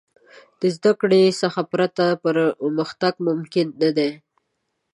د 0.61 0.63
زدهکړې 0.75 1.23
څخه 1.41 1.61
پرته، 1.71 2.05
پرمختګ 2.23 3.13
ممکن 3.27 3.67
نه 3.81 3.89
دی. 3.97 4.11